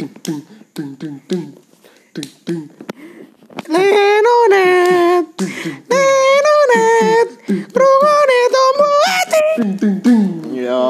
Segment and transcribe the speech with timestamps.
[0.00, 0.40] Dung dung
[0.72, 1.48] dung dung dung
[2.16, 2.64] dung dung.
[3.68, 5.28] Lenonet,
[5.92, 7.28] Lenonet,
[7.68, 9.40] rungone tombo ati.
[9.60, 10.30] Dung dung dung.
[10.56, 10.88] Ya,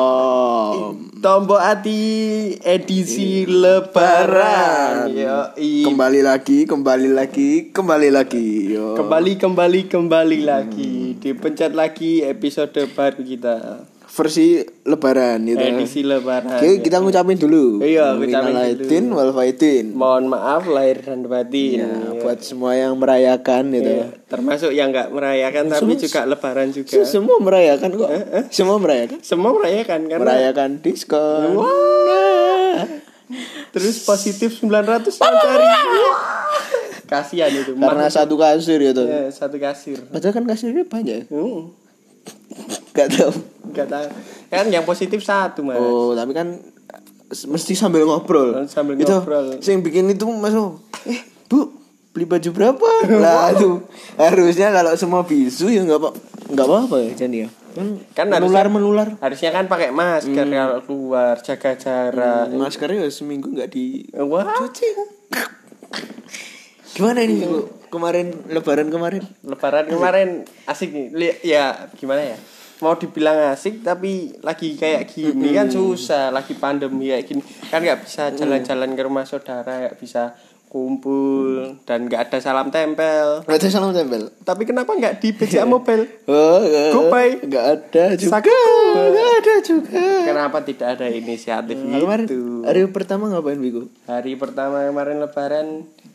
[1.19, 5.11] Tombo Ati edisi Lebaran.
[5.11, 8.79] Yo, kembali lagi, kembali lagi, kembali lagi.
[8.79, 8.95] Yo.
[8.95, 11.19] kembali kembali kembali lagi.
[11.19, 13.90] Dipencet lagi episode baru kita.
[14.11, 15.63] Versi Lebaran gitu.
[15.63, 16.59] Edisi Lebaran.
[16.59, 17.79] Oke, kita ngucapin dulu.
[17.79, 19.15] Iya, ngucapin dulu.
[19.15, 19.95] wal faidin.
[19.95, 21.79] Mohon maaf lahir dan batin.
[21.79, 23.91] Ya, buat semua yang merayakan gitu.
[23.97, 26.91] Ya, termasuk yang nggak merayakan tapi Semua- juga Lebaran juga.
[26.91, 28.11] Se- Semua merayakan kok.
[28.51, 29.19] Semua merayakan.
[29.23, 31.55] Semua merayakan karena Merayakan diskon.
[33.71, 35.67] terus positif 900 cari.
[37.07, 37.75] Kasihan itu.
[37.75, 39.03] Karena satu kasir gitu.
[39.03, 40.03] Ya, satu kasir.
[40.05, 41.27] Padahal kan kasirnya banyak.
[41.27, 41.71] Hmm,
[42.91, 43.35] Gak tahu.
[43.71, 44.07] Nggak tahu.
[44.49, 45.79] Kan yang positif satu mas.
[45.79, 46.59] Oh, tapi kan
[47.47, 48.55] mesti sambil ngobrol.
[48.55, 49.57] Oh, sambil Itu, ngobrol.
[49.57, 50.83] Yang bikin itu masuk.
[51.07, 51.71] Eh, Bu,
[52.11, 52.89] beli baju berapa?
[53.23, 53.83] lah itu
[54.15, 56.11] harusnya kalau semua bisu ya nggak apa
[56.51, 57.49] nggak apa-apa ya Jan ya.
[57.71, 59.09] Kan, Kan menular harusnya- menular.
[59.23, 62.51] Harusnya kan pakai masker kalau keluar, jaga jarak.
[62.51, 64.51] Maskernya ya seminggu nggak di Wah,
[66.91, 67.71] Gimana ini Bu?
[67.91, 69.23] Kemarin lebaran kemarin?
[69.43, 70.29] Lebaran kemarin
[70.67, 71.39] asik nih.
[71.43, 72.39] Ya gimana ya?
[72.81, 76.33] Mau dibilang asik tapi lagi kayak gini kan susah.
[76.33, 80.35] Lagi pandemi kayak gini kan nggak bisa jalan-jalan ke rumah saudara, nggak bisa
[80.71, 83.43] kumpul dan nggak ada salam tempel.
[83.43, 84.31] Gak ada salam tempel.
[84.47, 86.07] Tapi kenapa nggak di BCA Mobile?
[86.31, 87.29] Oh, gak, Gopay.
[87.51, 88.39] Gak ada juga.
[88.39, 88.95] Sakit.
[88.95, 90.07] Gak ada juga.
[90.23, 92.63] Kenapa tidak ada inisiatif kemarin itu?
[92.63, 93.91] hari pertama ngapain Biku?
[94.07, 95.67] Hari pertama kemarin Lebaran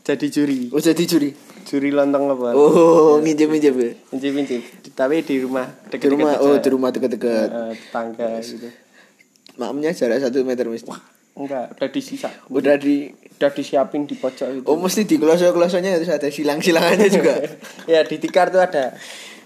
[0.06, 1.34] jadi juri, Oh jadi juri.
[1.66, 2.54] juri lontong lebaran.
[2.54, 3.92] Oh, minjem-minjem ya.
[4.14, 4.62] Incip-incip.
[4.94, 7.50] Tapi di rumah Di rumah, oh di rumah dekat-dekat.
[7.50, 8.70] Eh, tetangga gitu.
[9.58, 10.94] Makamnya jarak satu meter mesti.
[11.36, 12.30] Enggak, udah disisa.
[12.54, 14.64] Udah di Udah disiapin di pojok itu.
[14.64, 17.36] Oh mesti di kloso-klosonya harus ada silang-silangannya juga.
[17.92, 18.96] ya di tikar tuh ada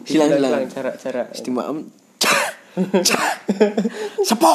[0.06, 0.70] Silang-silang.
[0.70, 1.34] jarak-jarak.
[1.34, 1.90] Mesti maem.
[4.22, 4.54] Sepo.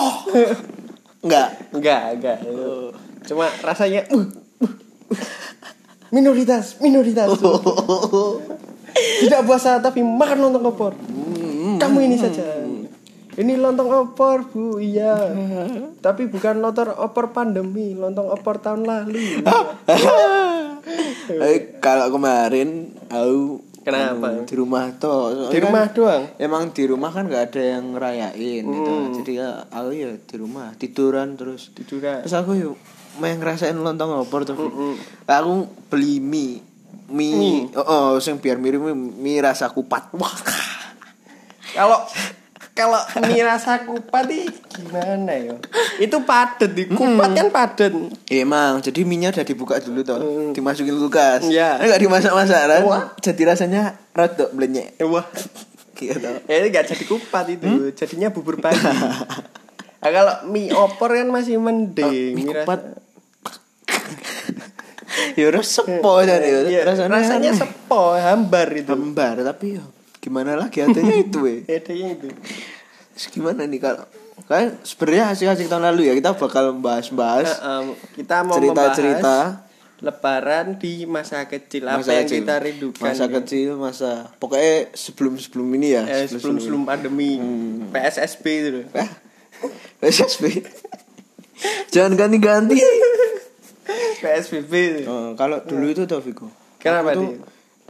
[1.27, 1.49] Enggak.
[1.75, 2.39] Enggak, enggak.
[2.47, 2.95] itu.
[3.27, 4.71] Cuma rasanya uh, uh,
[5.11, 5.25] uh.
[6.15, 7.35] Minoritas, minoritas.
[8.95, 10.95] Tidak puasa tapi makan lontong opor.
[11.83, 12.63] Kamu ini saja.
[13.35, 14.79] Ini lontong opor, Bu.
[14.79, 15.35] Iya.
[15.99, 19.19] tapi bukan lontong opor pandemi, lontong opor tahun lalu.
[21.25, 24.33] Eh, kalau kemarin aku Kenapa?
[24.33, 25.33] anu, di rumah toh.
[25.33, 26.23] Soalnya Di kan rumah doang.
[26.41, 28.95] Emang di rumah kan nggak ada yang ngerayain gitu.
[29.21, 31.73] Jadi ya aku ya di rumah tiduran terus.
[31.77, 32.25] Tiduran.
[32.25, 32.77] Terus aku yuk
[33.17, 34.57] main ngerasain lontong opor tuh.
[35.25, 35.53] Aku
[35.89, 36.63] beli mie.
[37.05, 40.09] Mie, oh, oh sing biar mirip mie, mie rasa kupat.
[40.15, 40.33] Wah,
[41.71, 42.01] Kalau
[42.73, 45.55] kalau mie rasa kupat nih gimana ya?
[45.97, 47.93] Itu padet di kupat kan padet.
[48.27, 50.19] emang jadi minyak udah dibuka dulu toh,
[50.51, 51.47] dimasukin kulkas.
[51.47, 51.79] Iya.
[51.79, 52.83] Enggak dimasak-masak kan?
[53.21, 54.99] Jadi rasanya rodok blenyek.
[55.05, 55.27] Wah,
[55.95, 56.19] Gitu.
[56.51, 58.81] ini gak jadi kupat itu, jadinya bubur pagi.
[60.05, 62.37] Nah, kalau mie opor kan masih mending.
[62.37, 62.81] Mie rasa- kupat.
[65.37, 66.59] Udah sepo dan ya.
[66.65, 68.91] Iya, rasanya, rasanya sepo, hambar itu.
[68.91, 69.85] hambar tapi ya
[70.19, 71.55] gimana lagi adanya itu we.
[71.63, 72.29] Bedanya itu.
[73.13, 74.05] Terus gimana nih kalau
[74.45, 79.37] kan sebenarnya hasil-hasil tahun lalu ya kita bakal membahas-bahas Nah, em, kita mau cerita-cerita
[80.03, 82.43] Lebaran di masa kecil apa yang kecil.
[82.43, 83.01] kita rindukan.
[83.01, 83.31] masa ya.
[83.31, 87.41] kecil masa pokoknya sebelum sebelum ini ya Eh, sebelum sebelum pandemi
[87.89, 88.85] PSSB itu loh.
[88.93, 89.09] Ah,
[90.03, 90.45] PSSB
[91.95, 92.77] jangan ganti-ganti
[94.25, 94.73] PSBB.
[95.05, 96.49] Oh, kalau dulu itu tuh Viko
[96.79, 97.41] Kenapa tuh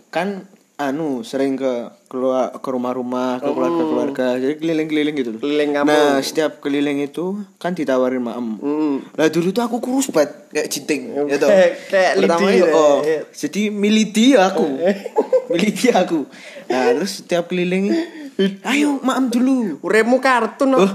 [0.08, 1.70] kan anu sering ke
[2.04, 5.40] keluar ke rumah-rumah ke keluarga-keluarga jadi keliling-keliling gitu loh.
[5.40, 5.94] Keliling kampung.
[5.94, 8.94] nah setiap keliling itu kan ditawarin maem Hmm.
[9.14, 11.46] Lah dulu tuh aku kurus banget kayak jiting ya toh.
[11.46, 12.74] Kayak- Pertama lidi itu, ya.
[12.74, 12.98] oh.
[13.32, 14.66] Jadi milih dia aku.
[15.50, 16.20] milih dia aku.
[16.64, 17.94] Nah, terus setiap keliling
[18.70, 19.78] ayo maem dulu.
[19.78, 20.90] Uremu kartun oh.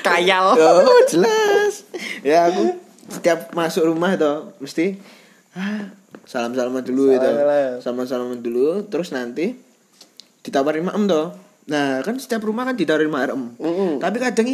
[0.00, 0.56] Kayal.
[0.56, 1.84] Oh, jelas.
[2.24, 4.96] Ya aku setiap masuk rumah tuh mesti
[5.52, 5.90] ah,
[6.24, 7.26] salam-salaman dulu itu.
[7.26, 7.82] Salam.
[7.82, 9.58] Salam-salaman dulu terus nanti
[10.40, 11.34] ditawarin maem tuh.
[11.70, 13.54] Nah, kan setiap rumah kan ditawarin maem.
[13.58, 13.98] Mm-mm.
[13.98, 14.46] Tapi kadang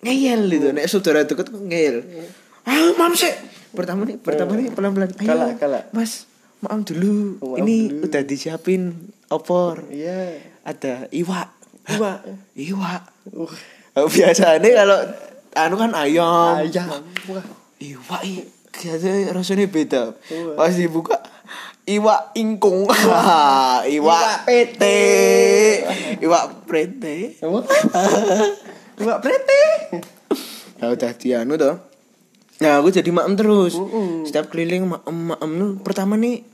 [0.00, 0.66] ngeyel gitu.
[0.70, 2.02] Nek saudara deket ngeyel.
[2.66, 3.32] Ah, mam sih.
[3.70, 5.10] Pertama nih, pertama nih pelan-pelan.
[5.14, 5.82] Ayo, Kalak, kalak.
[5.94, 6.26] Mas,
[6.60, 7.38] maem dulu.
[7.38, 8.10] Oh, Ini dulu.
[8.10, 8.82] udah disiapin
[9.30, 9.86] opor.
[9.88, 10.42] Iya.
[10.66, 11.48] Ada iwak.
[11.86, 12.20] Iwak.
[12.58, 13.02] Iwak.
[13.94, 14.98] Uh, biasanya kalau
[15.54, 16.62] anu kan ayam.
[16.62, 17.02] ayam.
[17.30, 17.46] Wah.
[17.80, 20.02] Iwak i biasanya rasanya beda.
[20.52, 21.16] Pas dibuka
[21.88, 22.84] iwak ingkung.
[22.86, 25.00] iwak Iwak pete.
[26.20, 26.68] Iwak.
[27.40, 27.64] Wah.
[29.00, 29.62] Iwak prete.
[30.76, 31.76] Ya udah di anu toh.
[32.60, 33.72] Nah, aku jadi maem terus.
[34.28, 36.44] Setiap keliling maem maem nu pertama nih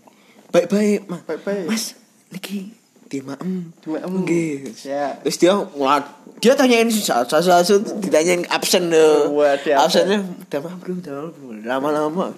[0.55, 1.23] baik-baik, Mas.
[1.27, 1.67] Baik-baik.
[1.67, 1.85] Mas,
[2.31, 3.71] niki di maem.
[3.83, 4.13] Di maem.
[4.23, 4.55] Nggih.
[4.83, 5.15] Ya.
[5.23, 6.03] Terus dia wah,
[6.43, 9.31] dia tanyain satu satu ditanyain absen deh.
[9.79, 12.35] Absennya udah maaf belum, lama-lama.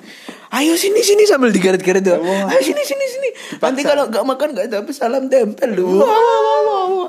[0.49, 2.21] Ayo sini sini sambil digaret-garet tuh.
[2.21, 3.29] Ayo sini sini sini.
[3.61, 6.05] Nanti kalau nggak makan nggak dapet salam tempel lu.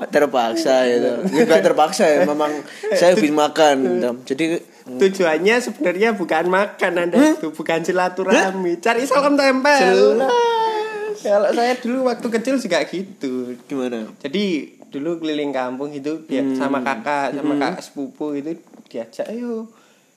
[0.08, 1.20] Terpaksa ya.
[1.24, 2.52] Nggak terpaksa ya, memang
[2.96, 4.00] saya habis makan.
[4.24, 8.82] Jadi Tujuannya sebenarnya bukan makan Anda itu, bukan silaturahmi.
[8.82, 10.18] Cari salam tempel.
[11.20, 13.32] Kalau saya dulu waktu kecil juga gitu.
[13.64, 14.08] gimana?
[14.18, 14.44] Jadi
[14.86, 19.70] dulu keliling kampung itu dia sama kakak sama kakak sepupu itu diajak ayo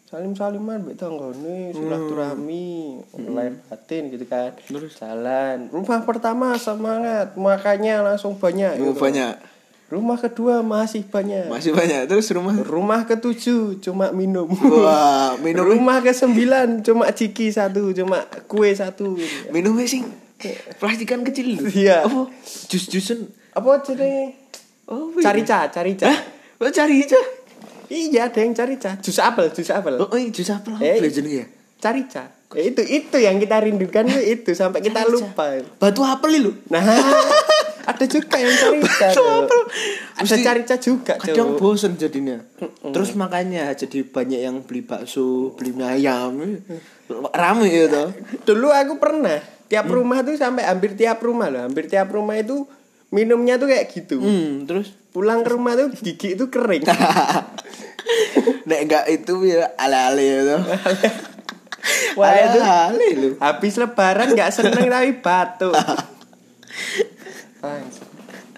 [0.03, 2.97] salim saliman mbek tanggane silaturahmi
[3.27, 8.99] lahir batin gitu kan terus jalan rumah pertama semangat makanya langsung banyak Oh, gitu.
[8.99, 9.33] banyak.
[9.89, 12.09] rumah kedua masih banyak Masih banyak.
[12.09, 18.25] Terus rumah rumah ketujuh cuma minum Wah, minum rumah ke sembilan cuma ciki satu cuma
[18.45, 19.53] kue satu gitu.
[19.53, 20.01] minumnya sing
[20.79, 21.65] plastikan kecil lho.
[21.67, 22.03] Iya.
[22.03, 22.27] Apa?
[22.67, 23.29] Jus-jusan.
[23.51, 24.33] apa jadi
[24.83, 26.19] Oh, cari ca cari ca Hah?
[26.57, 27.15] Oh, cari aja.
[27.87, 30.75] iya ada yang cari ca jus apel jus apel Oh, iya, jus apel.
[30.77, 30.97] Eh.
[30.97, 31.47] Apa jenenge ya?
[31.79, 32.23] Carica.
[32.53, 35.13] Ya, itu itu yang kita rindukan itu, itu sampai kita Carica.
[35.13, 35.45] lupa.
[35.77, 36.51] Batu apel lho.
[36.67, 36.79] Nah,
[37.91, 39.07] ada juga yang carica.
[39.09, 39.59] Batu apel.
[40.15, 41.59] Ada Mesti carica juga, Kadang Cok.
[41.59, 42.39] bosen jadinya.
[42.85, 46.39] Terus makanya jadi banyak yang beli bakso, beli mie ayam.
[47.31, 48.09] Rame ya toh.
[48.45, 49.37] Dulu aku pernah
[49.67, 52.67] tiap rumah tuh sampai hampir tiap rumah loh, hampir tiap rumah itu
[53.13, 54.19] minumnya tuh kayak gitu.
[54.19, 56.89] Hmm, terus Pulang ke rumah tuh gigi itu kering.
[58.67, 60.61] nek enggak itu ya ale-ale ya toh.
[62.19, 62.59] Wah, itu
[63.37, 65.75] habis lebaran nggak seneng tapi batuk.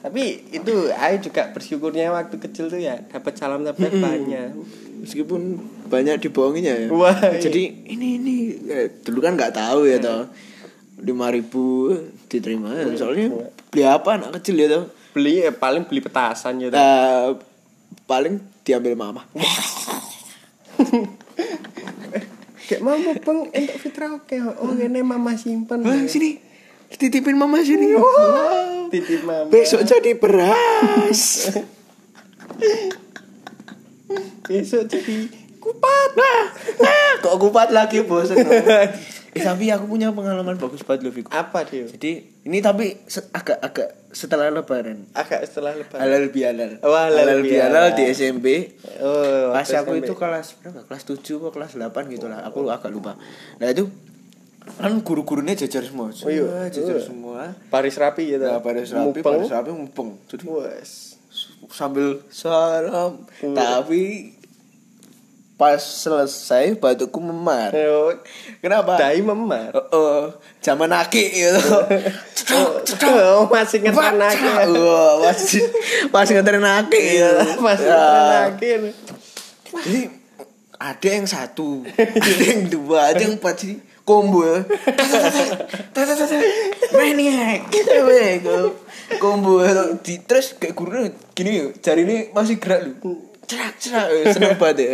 [0.06, 4.54] Tapi itu aku juga bersyukurnya waktu kecil tuh ya dapat salam dapat banyak.
[5.02, 5.58] Meskipun
[5.90, 6.88] banyak dibohonginya ya.
[6.94, 7.42] Wah, iya.
[7.42, 8.36] Jadi ini ini
[8.70, 10.30] eh, dulu kan nggak tahu ya toh.
[10.96, 11.92] Lima ribu
[12.32, 12.88] diterima ya.
[12.96, 14.86] soalnya beli apa anak kecil ya toh.
[15.16, 16.76] Beli eh, paling beli petasan gitu.
[16.76, 17.28] Eh,
[18.04, 19.24] paling diambil mama.
[22.66, 24.36] Kayak mama bang entuk fitra oke.
[24.60, 25.86] Oh ini mama simpen.
[25.86, 26.42] Wah, sini
[26.90, 27.94] titipin mama sini.
[28.90, 29.48] Titip mama.
[29.54, 31.52] Besok jadi beras.
[34.50, 35.16] Besok jadi
[35.62, 36.10] kupat.
[36.18, 36.46] Ah,
[37.22, 38.42] Kok kupat lagi bosan.
[39.36, 41.30] eh, tapi aku punya pengalaman bagus banget loh Viko.
[41.30, 41.84] Apa dia?
[41.86, 42.12] Jadi
[42.42, 45.12] ini tapi se- agak-agak setelah lebaran.
[45.12, 46.00] Agak setelah lebaran.
[46.00, 46.72] Halal bihalal.
[46.80, 47.88] Oh, halal bihalal bihalal.
[47.92, 48.48] di SMP.
[48.98, 50.08] Oh, Pas aku SMP.
[50.08, 50.80] itu kelas berapa?
[50.86, 52.42] Kelas 7 atau kelas 8 gitu lah.
[52.44, 53.20] Aku agak lupa.
[53.58, 53.92] Nah, itu
[54.74, 56.10] kan guru-gurunya jajar semua.
[56.10, 56.66] Oh, iya.
[56.68, 57.04] Jajar Oh.
[57.04, 57.54] semua.
[57.68, 58.42] Baris rapi gitu.
[58.42, 59.22] Nah, pada rapi, Mupeng.
[59.22, 60.10] pada rapi mumpeng.
[60.26, 60.92] Jadi Wes.
[61.68, 64.35] sambil salam, tapi
[65.56, 67.72] pas selesai batukku memar.
[67.72, 68.12] Oh,
[68.60, 69.00] Kenapa?
[69.00, 69.72] Dai memar.
[69.72, 70.22] Oh, oh,
[70.60, 71.60] zaman aki gitu.
[73.06, 74.38] Oh, masih ngetan lagi.
[74.46, 74.70] ya.
[74.70, 75.66] Wah, masih
[76.14, 77.02] masih ngeterin aki.
[77.18, 77.98] Iya, masih Ya.
[77.98, 78.72] ngetan lagi.
[79.82, 80.02] Jadi
[80.76, 83.76] ada yang satu, ada yang dua, ada yang empat jadi
[84.06, 84.46] combo.
[84.46, 84.62] ya.
[86.94, 87.66] Maniac,
[89.18, 89.66] combo
[90.04, 93.34] di terus kayak guru gini jari ini masih gerak lu.
[93.46, 94.94] Cerak cerak seneng banget ya.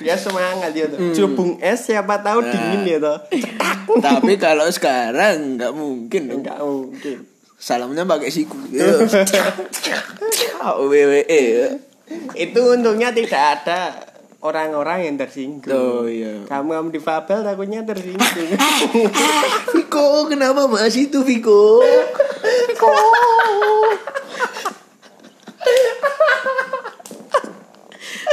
[0.00, 0.98] Dia semangat dia tuh.
[1.12, 2.50] Cubung es siapa tahu Nah.
[2.50, 3.18] dingin ya tuh.
[3.98, 6.36] Tapi kalau sekarang nggak mungkin dong.
[6.40, 7.16] Enggak mungkin.
[7.54, 8.56] Salamnya pakai siku.
[10.64, 11.42] WWE.
[12.34, 13.80] Itu untungnya tidak ada
[14.40, 15.72] orang-orang yang tersinggung.
[15.72, 16.44] Oh iya.
[16.44, 18.28] Kamu kamu difabel takutnya tersinggung.
[19.72, 21.80] Viko, kenapa bahas itu Viko?
[22.68, 22.92] Viko.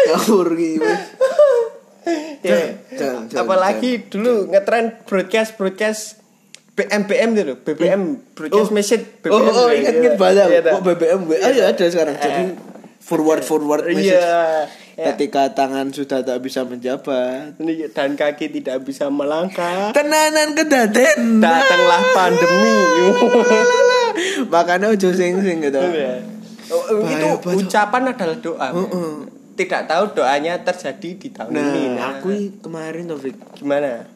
[0.09, 0.81] Kabur gitu.
[0.81, 0.97] ya.
[2.41, 6.17] Jangan, jangan, Apalagi dulu ngetren broadcast broadcast
[6.73, 8.01] BM BM itu loh, BBM
[8.33, 9.37] broadcast message BBM.
[9.37, 9.99] Oh, oh, ya, ingat ya.
[10.01, 10.45] ingat banyak.
[10.49, 10.73] Iya, tak?
[10.73, 12.15] Oh, BBM WA ya ada sekarang.
[12.17, 12.43] Jadi
[12.97, 14.17] forward forward message.
[14.17, 14.65] Iya.
[14.97, 15.05] Ya.
[15.13, 17.59] Ketika tangan sudah tak bisa menjabat.
[17.93, 19.93] Dan kaki tidak bisa melangkah.
[19.93, 21.37] Tenanan kedaten.
[21.37, 22.77] Datanglah pandemi.
[24.53, 25.79] Makanya ojo sing-sing gitu.
[25.79, 26.23] Iya.
[26.71, 27.27] Oh, oh, itu
[27.67, 28.67] ucapan adalah doa.
[28.71, 28.87] men.
[28.87, 29.40] Heeh.
[29.57, 31.83] Tidak tahu doanya terjadi di tahun ini.
[31.99, 32.29] Nah, aku
[32.63, 34.07] kemarin Taufik gimana?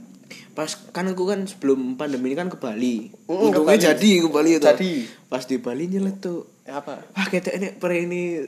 [0.55, 3.11] pas kan aku kan sebelum pandemi ini kan ke Bali.
[3.27, 3.75] Mm, ke Bali.
[3.75, 4.63] jadi ke Bali itu.
[4.63, 4.93] Jadi.
[5.27, 6.47] Pas di Bali nyeletuk.
[6.63, 7.03] Apa?
[7.11, 8.39] Wah kita ini per ini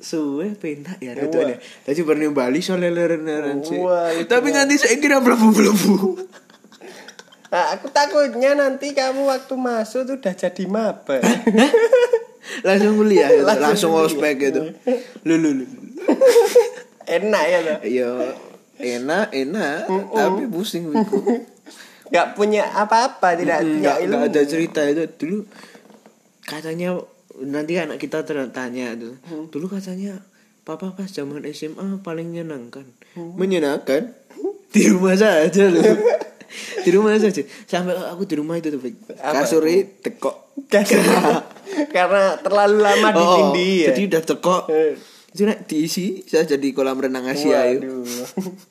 [0.00, 1.60] suwe pentak ya itu ya.
[1.60, 3.76] Tadi pernah Bali soalnya leren sih.
[4.24, 5.94] Tapi nganti saya kira belebu belebu.
[7.50, 11.18] Nah, aku takutnya nanti kamu waktu masuk tuh udah jadi maba.
[12.66, 13.42] langsung kuliah, gitu.
[13.42, 14.70] Langsung langsung ospek gitu.
[15.26, 15.64] Lu lu lu.
[17.20, 17.78] Enak ya loh.
[17.82, 18.10] Iya.
[18.80, 21.20] enak enak tapi pusing Wiku
[22.10, 25.04] nggak punya apa-apa tidak Mm, punya ilmu nggak ada cerita itu.
[25.20, 25.38] Dulu
[26.42, 26.96] katanya
[27.38, 29.14] nanti anak kita tanya tuh
[29.52, 30.18] dulu katanya
[30.60, 32.88] papa pas zaman SMA paling menyenangkan.
[33.14, 34.16] Menyenangkan?
[34.70, 35.82] Di rumah saja loh.
[36.84, 37.44] Di rumah saja.
[37.68, 38.80] Sampai aku di rumah itu tuh
[39.14, 40.56] kasurnya tekok
[41.90, 44.94] karena terlalu lama Oh, ditindih ya jadi udah tekok Eh.
[45.30, 47.86] Itu nak diisi saya jadi kolam renang Asia yuk.
[47.86, 48.04] Waduh.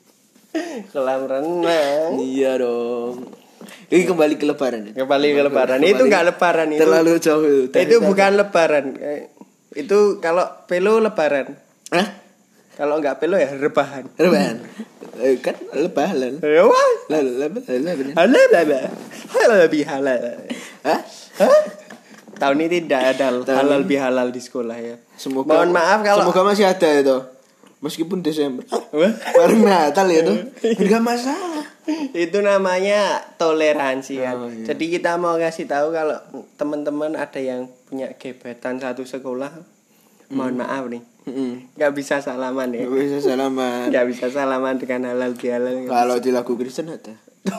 [0.93, 3.31] kolam renang iya dong
[3.89, 5.03] ini kembali ke lebaran ya?
[5.03, 9.29] kembali ke lebaran itu nggak lebaran itu terlalu jauh itu bukan lebaran Eh,
[9.77, 11.53] itu kalau pelo lebaran
[11.93, 12.07] Hah?
[12.75, 14.57] kalau nggak pelo ya rebahan Rebahan.
[15.19, 16.39] Eh, kan lebaran.
[16.39, 17.11] Lebaran.
[17.11, 18.13] lebaran.
[18.15, 18.87] halal halal
[19.35, 20.21] halal lebih halal
[20.87, 20.99] Hah?
[21.43, 21.61] Hah?
[22.39, 26.65] Tahun ini tidak ada halal bihalal di sekolah ya Semoga mohon maaf kalau semoga masih
[26.65, 27.17] ada itu.
[27.79, 28.63] Meskipun Desember.
[29.35, 30.35] Bareng Natal ya tuh.
[30.75, 31.63] Enggak masalah.
[32.11, 34.35] itu namanya toleransi kan.
[34.35, 34.67] Oh, iya.
[34.67, 36.19] Jadi kita mau kasih tahu kalau
[36.53, 39.49] teman-teman ada yang punya gebetan satu sekolah,
[40.29, 41.65] mohon maaf nih, Heeh.
[41.73, 43.89] nggak bisa salaman ya, Enggak bisa salaman.
[43.89, 45.73] nggak bisa salaman dengan halal bihalal.
[45.79, 47.15] nggak Kalau di lagu Kristen ada.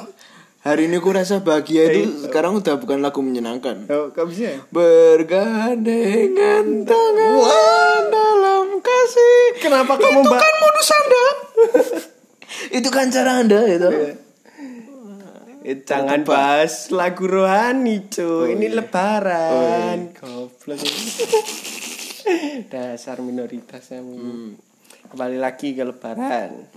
[0.61, 3.89] Hari ini ku rasa bahagia itu sekarang udah bukan lagu menyenangkan.
[3.89, 4.13] Oh?
[4.69, 9.57] Bergandengan tangan dalam kasih.
[9.57, 11.27] Kenapa kamu itu kan modus anda?
[12.77, 13.89] itu kan cara anda itu.
[15.65, 20.77] Eh, jangan bahas lagu rohani cuy, ini lebaran, goblok.
[22.73, 24.13] Dasar minoritas yang
[25.09, 26.69] kembali lagi ke lebaran.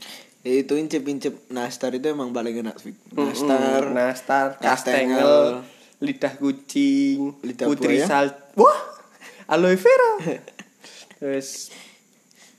[0.43, 2.99] Ya, itu incip-incip nastar itu emang paling enak Fik.
[3.09, 5.63] Nastar, Nastar, Kastengel.
[5.97, 8.03] Lidah kucing, Lidah putri buaya.
[8.03, 8.75] sal, wah,
[9.47, 10.19] aloe vera,
[11.15, 11.71] terus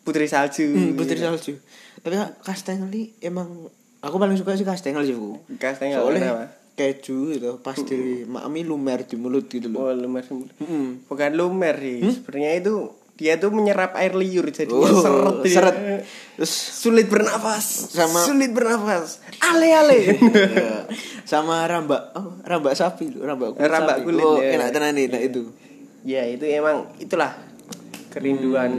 [0.00, 1.60] putri salju, Hmm, putri salju.
[2.00, 3.68] Tapi kastengel ini emang
[4.00, 5.36] aku paling suka sih kastengel sih Bu.
[5.54, 6.46] Kastengel Soalnya kenapa?
[6.74, 9.78] keju itu pas di mami lumer di mulut gitu loh.
[9.78, 11.04] Oh lumer, Mm.
[11.04, 12.74] bukan lumer sih, sebenarnya itu
[13.14, 15.54] dia tuh menyerap air liur jadi Oh, seret, dia.
[15.54, 15.76] seret.
[16.34, 19.98] Terus sulit bernafas, Sama- sulit bernafas, ale ale.
[20.58, 20.82] ya,
[21.22, 23.70] sama rambak oh, rambak sapi rambak kulit.
[23.70, 24.04] Rambak sapi.
[24.04, 24.58] kulit, Oh, ya.
[24.58, 25.42] enak tenan nah itu.
[26.02, 27.32] ya itu emang itulah
[28.10, 28.70] kerinduan,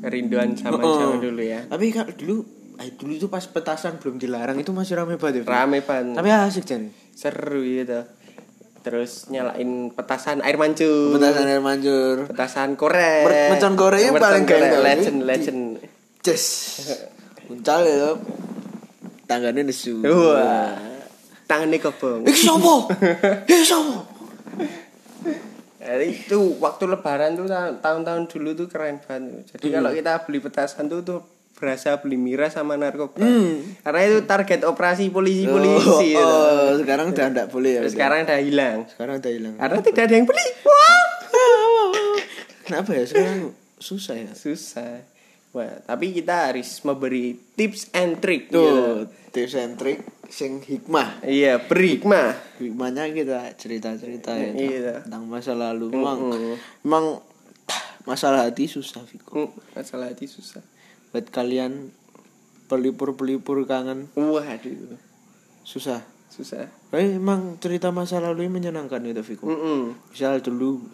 [0.00, 0.96] kerinduan zaman Oh.
[0.96, 1.64] zaman dulu ya.
[1.66, 2.34] Tapi kalau dulu
[2.76, 5.42] eh, dulu itu pas petasan belum dilarang itu masih rame banget.
[5.42, 5.48] ya.
[5.48, 6.16] Rame banget.
[6.16, 6.88] Tapi asik jadi.
[7.12, 8.04] seru gitu
[8.86, 12.16] terus nyalain petasan air mancur Petasan air mancur.
[12.24, 14.82] petasan korek Mer- mercon korek yang paling korek, ganteng.
[14.84, 15.60] legend legend
[16.22, 16.44] Ces.
[17.48, 18.14] Uncal ya.
[19.24, 19.98] Tangannya nesu.
[20.00, 20.78] wah
[21.44, 22.86] tangannya kobong Eh sopo?
[23.48, 24.06] Eh sopo?
[25.76, 29.74] Jadi itu waktu lebaran tuh ta- tahun-tahun dulu tuh keren banget jadi Hmm.
[29.76, 31.20] kalau kita beli petasan tuh tuh
[31.56, 33.64] berasa beli miras sama narkoba Hmm.
[33.80, 36.20] karena itu target operasi polisi-polisi Oh, gitu.
[36.20, 37.82] oh, sekarang udah enggak boleh ya.
[37.86, 39.54] Sekarang udah hilang sekarang udah hilang.
[39.56, 41.04] karena tidak ada yang beli wah
[42.62, 43.40] Kenapa ya sekarang
[43.76, 44.32] susah ya?
[44.32, 45.00] susah
[45.50, 48.84] Wah, tapi kita harus memberi tips and trick Tuh, gitu.
[49.32, 51.24] tips and trick sing hikmah.
[51.24, 52.36] Iya, berhikmah.
[52.60, 54.94] Hikmahnya kita cerita-cerita ya Iya.
[55.00, 55.88] tentang masa lalu.
[55.88, 56.54] Memang Mm-mm.
[56.84, 57.04] memang
[58.04, 59.32] masalah hati susah Viko.
[59.32, 60.60] Hmm, masalah hati susah.
[61.16, 61.96] Buat kalian
[62.68, 65.00] pelipur-pelipur kangen Waduh,
[65.64, 66.04] susah.
[66.28, 66.68] susah.
[66.92, 69.48] Tapi emang cerita masa lalu ini menyenangkan itu Viko.
[69.48, 70.84] Mm Misal dulu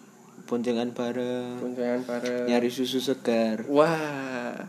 [0.47, 2.47] boncengan bareng, Boncengan bareng.
[2.47, 4.63] nyari susu segar, Wah.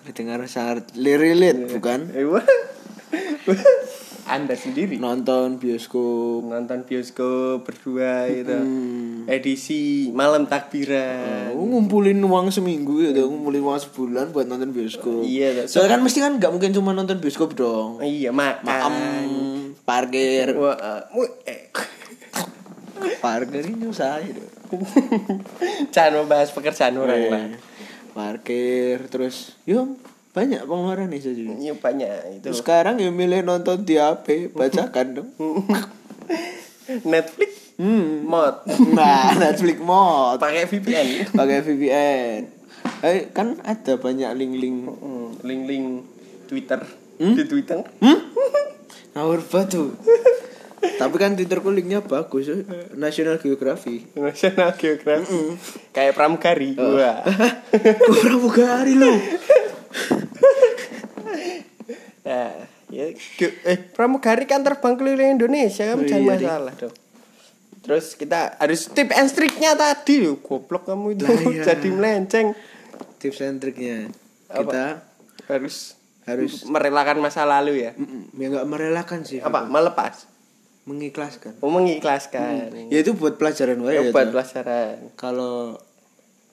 [0.00, 2.08] terdengar sangat lirit bukan?
[2.16, 2.40] Eh, wah.
[4.32, 8.56] Anda sendiri Nonton bioskop, nonton bioskop berdua gitu.
[8.56, 9.15] Hmm.
[9.26, 11.50] Edisi malam takbiran.
[11.50, 15.20] Oh, ngumpulin uang seminggu ya ngumpulin uang sebulan buat nonton bioskop.
[15.20, 15.66] Iya.
[15.66, 17.98] Soalnya kan mesti kan nggak mungkin cuma nonton bioskop dong.
[17.98, 18.62] Iya, makan.
[18.62, 18.94] Maam,
[19.82, 20.78] parkir, Wah,
[21.10, 21.68] mu- eh.
[23.18, 24.40] parkir ini usaha itu.
[25.94, 27.30] Jangan membahas pekerjaan orang Iya.
[27.30, 27.44] lah.
[28.12, 29.98] Parkir, terus, yo
[30.32, 31.42] banyak pengeluaran nih jadi.
[31.60, 32.48] Iya banyak itu.
[32.52, 35.30] Sekarang ya milih nonton di HP, bacakan dong.
[37.02, 37.45] Netflix
[37.76, 38.24] Hmm.
[38.24, 38.64] mod
[38.96, 41.28] Nah, Netflix mod, pakai VPN.
[41.30, 42.40] pakai VPN.
[43.02, 44.76] Eh, kan ada banyak link-link.
[44.86, 45.86] Hmm, link-link
[46.46, 46.80] Twitter
[47.16, 47.32] Hmm?
[47.32, 47.80] di Twitter.
[49.12, 49.96] Ngawur batu.
[50.76, 52.62] Tapi kan Twitterku linknya bagus, eh.
[52.92, 54.04] National Geography.
[54.14, 55.56] National Geographic.
[55.90, 56.76] Kayak pramugari.
[56.76, 56.94] Oh.
[56.94, 57.24] Wah.
[58.06, 59.08] Gue pramugari lu.
[62.22, 62.50] Nah,
[62.90, 63.04] ya,
[63.64, 66.94] eh pramugari kan terbang keliling Indonesia kan Oh, jangan iya, masalah dong.
[67.86, 70.42] Terus kita harus tip and triknya tadi loh.
[70.42, 71.22] Goblok kamu itu.
[71.22, 71.62] Lah, iya.
[71.62, 72.50] jadi melenceng.
[73.22, 74.10] Tips and triknya.
[74.50, 74.66] Apa?
[74.66, 74.86] Kita
[75.46, 75.94] Harus
[76.26, 77.94] harus merelakan masa lalu ya?
[78.34, 79.38] Ya nggak merelakan sih.
[79.38, 79.70] Apa?
[79.70, 80.26] Melepas?
[80.86, 81.62] Mengikhlaskan.
[81.62, 82.90] Oh mengikhlaskan.
[82.90, 84.32] Ya itu buat pelajaran wae ya, ya, buat toh.
[84.34, 84.94] pelajaran.
[85.14, 85.78] Kalau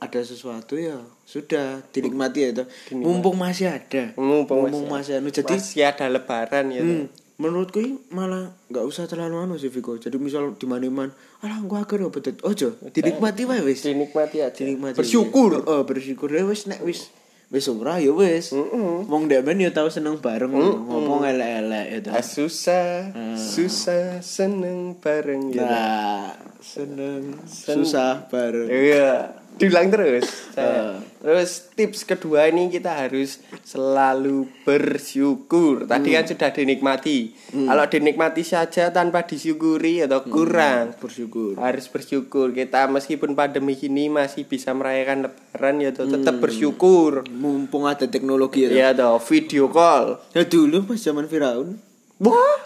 [0.04, 4.12] ada sesuatu ya sudah dinikmati ya itu mumpung masih ada.
[4.20, 7.08] Mumpung, masih anu jadi masih ada lebaran ya Hmm,
[7.42, 7.82] menurutku
[8.14, 11.12] malah nggak usah terlalu anu sih Viko jadi misal di mana mana
[11.42, 13.84] alah gua agar apa tuh ojo dinikmati wae wis.
[13.84, 14.54] Dinikmati aja.
[14.54, 14.96] Dinikmati.
[15.02, 15.66] Bersyukur.
[15.66, 16.32] Oh bersyukur.
[16.32, 17.12] Ya wis nek wis
[17.52, 18.54] wis ora ya wis.
[18.54, 22.16] Wong ndek ben ya tau seneng bareng ngomong elek-elek ya.
[22.16, 26.32] Ah, susah susah seneng bareng ya nah
[26.64, 28.72] seneng susah bareng.
[28.72, 30.26] Iya, diulang terus.
[30.54, 30.98] Ah.
[31.24, 35.88] Terus tips kedua ini kita harus selalu bersyukur.
[35.88, 36.18] Tadi Hmm.
[36.20, 37.32] kan sudah dinikmati.
[37.54, 41.00] Kalau dinikmati saja tanpa disyukuri atau kurang.
[41.00, 42.52] bersyukur Harus bersyukur.
[42.52, 47.24] Kita meskipun pandemi ini masih bisa merayakan lebaran ya toh, tetap bersyukur.
[47.32, 48.76] mumpung ada teknologi ya tau.
[48.76, 50.20] Ya toh, video call.
[50.36, 51.80] Ya dulu pas zaman Firaun
[52.20, 52.60] Wah,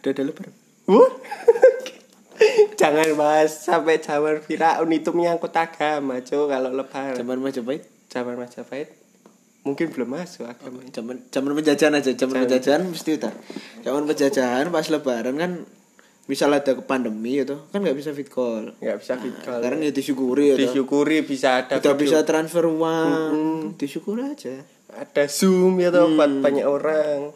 [0.00, 0.52] udah ada lebaran
[0.84, 1.08] wah.
[2.80, 7.16] Jangan bahas sampai zaman Firaun itu menyangkut agama, Cuk, kalau lebaran.
[7.16, 7.82] zaman Majapahit
[8.12, 9.02] zaman Majapahit
[9.62, 13.32] mungkin belum masuk agama zaman zaman penjajahan aja zaman penjajahan mesti udah.
[13.86, 15.52] Zaman penjajahan pas lebaran kan
[16.26, 18.74] misal ada pandemi itu kan nggak bisa fit call.
[18.82, 19.58] Nggak bisa video call.
[19.62, 23.34] sekarang ya disyukuri ya disyukuri bisa ada udah bisa transfer uang.
[23.78, 24.66] Disyukuri aja.
[24.92, 27.32] Ada zoom ya toh buat banyak orang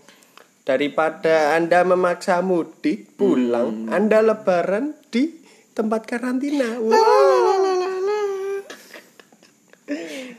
[0.67, 5.47] daripada anda memaksa mudik pulang anda lebaran di
[5.77, 6.83] tempat karantina.
[6.83, 6.97] Wah.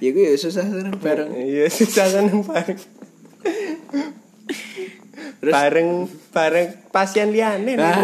[0.03, 1.31] ya gue ya susah seneng bareng.
[1.31, 2.79] Iya susah kan bareng.
[5.47, 5.89] Bareng
[6.35, 8.03] bareng pasien liane Nah,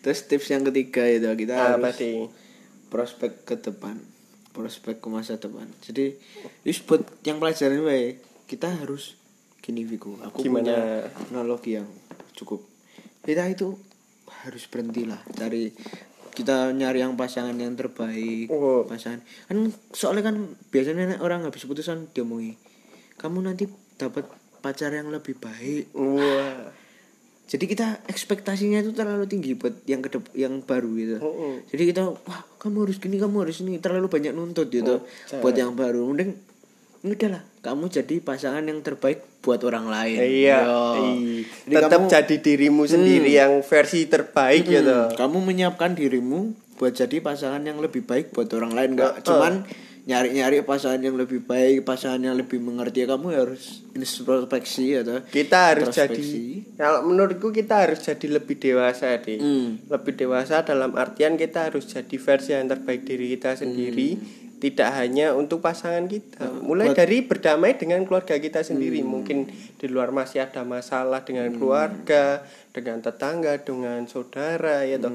[0.00, 2.30] terus tips yang ketiga itu kita apa harus sih?
[2.88, 4.00] prospek ke depan.
[4.56, 5.68] Prospek ke masa depan.
[5.84, 6.16] Jadi
[6.64, 8.16] ini buat yang pelajaran wae
[8.48, 9.19] kita harus
[9.60, 10.64] gini Viko aku Gimana?
[10.64, 10.78] punya
[11.30, 11.88] analogi yang
[12.32, 12.64] cukup.
[13.20, 13.76] Kita itu
[14.42, 15.68] harus berhenti lah dari
[16.30, 18.82] kita nyari yang pasangan yang terbaik Oh.
[18.82, 19.20] pasangan.
[19.44, 20.36] Kan soalnya kan
[20.68, 22.56] biasanya orang habis putusan diomongi
[23.14, 24.24] kamu nanti dapat
[24.58, 25.92] pacar yang lebih baik.
[25.92, 26.72] Wah.
[27.44, 31.16] Jadi kita ekspektasinya itu terlalu tinggi buat yang kedep yang baru gitu.
[31.18, 31.66] Mm-mm.
[31.66, 33.76] jadi kita wah kamu harus gini kamu harus ini.
[33.76, 36.06] Terlalu banyak nuntut gitu Oh, buat yang baru.
[36.06, 36.38] Mending
[37.00, 40.60] udah lah kamu jadi pasangan yang terbaik buat orang lain Iya, iya.
[41.64, 44.98] Jadi tetap kamu, jadi dirimu sendiri yang versi terbaik Hmm, gitu.
[45.16, 49.24] kamu menyiapkan dirimu buat jadi pasangan yang lebih baik buat orang lain nggak uh.
[49.24, 49.64] cuman
[50.00, 55.92] nyari-nyari pasangan yang lebih baik pasangan yang lebih mengerti kamu harus introspeksi atau Kita harus
[55.92, 59.36] jadi kalau menurutku kita harus jadi lebih dewasa deh.
[59.36, 59.76] Hmm.
[59.92, 64.16] Lebih dewasa dalam artian kita harus jadi versi yang terbaik diri kita sendiri,
[64.60, 66.46] tidak hanya untuk pasangan kita.
[66.60, 69.00] Mulai buat- dari berdamai dengan keluarga kita sendiri.
[69.00, 69.48] Mungkin
[69.80, 72.44] di luar masih ada masalah dengan keluarga,
[72.76, 75.10] dengan tetangga, dengan saudara ya toh.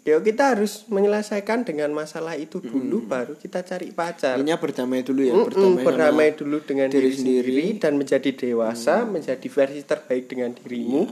[0.00, 4.40] Ya kita harus menyelesaikan dengan masalah itu dulu baru kita cari pacar.
[4.40, 7.66] Intinya berdamai dulu ya berdamai, berdamai dulu dengan diri diri, sendiri, sendiri.
[7.84, 11.04] dan menjadi dewasa, menjadi versi terbaik dengan dirimu.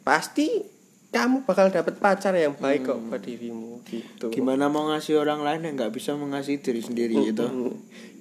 [0.00, 0.75] Pasti
[1.16, 4.28] kamu bakal dapat pacar yang baik kok buat dirimu gitu.
[4.28, 7.72] gimana mau ngasih orang lain yang nggak bisa mengasihi diri sendiri gitu Mm.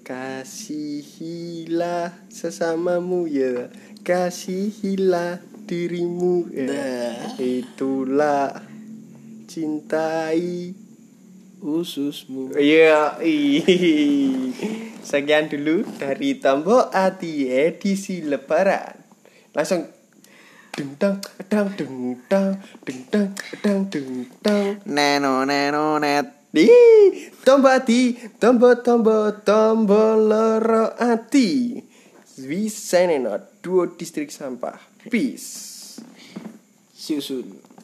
[0.06, 3.74] Kasihilah sesamamu ya.
[4.06, 6.70] Kasihilah dirimu ya.
[6.70, 7.34] Nah.
[7.42, 8.62] Itulah
[9.50, 10.78] cintai
[11.66, 13.18] ususmu Iya,
[15.02, 19.02] sekian dulu dari Tombo Ati edisi Lebaran.
[19.58, 19.90] Langsung
[20.76, 23.30] dengdang, dang, dengdang, dengdang,
[23.64, 24.84] dang, dengdang.
[24.86, 26.72] neno neno net Di
[27.44, 31.76] Tombo Ati, Tombo Tombo Tombo Loro Ati.
[32.48, 34.80] Wisenena, duo distrik sampah.
[35.12, 35.76] Peace.
[37.06, 37.75] susun